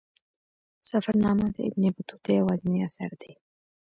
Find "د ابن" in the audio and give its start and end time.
1.55-1.83